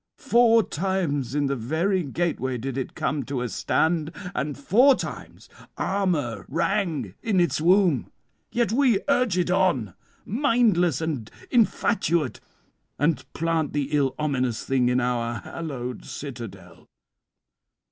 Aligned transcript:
four 0.17 0.63
times 0.63 1.35
in 1.35 1.45
the 1.45 1.55
very 1.55 2.01
gateway 2.01 2.57
did 2.57 2.75
it 2.75 2.95
come 2.95 3.21
to 3.21 3.39
a 3.43 3.47
stand, 3.47 4.11
and 4.33 4.57
four 4.57 4.95
times 4.95 5.47
armour 5.77 6.43
rang 6.49 7.13
in 7.21 7.39
its 7.39 7.61
womb. 7.61 8.11
Yet 8.51 8.71
we 8.71 8.99
urge 9.07 9.37
it 9.37 9.51
on, 9.51 9.93
mindless 10.25 11.01
and 11.01 11.29
infatuate, 11.51 12.39
and 12.97 13.23
plant 13.33 13.73
the 13.73 13.89
ill 13.93 14.15
ominous 14.17 14.65
thing 14.65 14.89
in 14.89 14.99
our 14.99 15.41
hallowed 15.41 16.03
citadel. 16.05 16.89